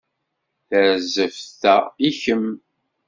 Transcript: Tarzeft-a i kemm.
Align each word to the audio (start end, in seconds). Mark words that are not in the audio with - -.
Tarzeft-a 0.69 1.75
i 2.07 2.09
kemm. 2.21 2.47